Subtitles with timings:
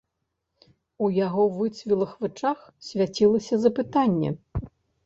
[1.05, 2.59] У яго выцвілых вачах
[2.89, 4.35] свяцілася запытанне.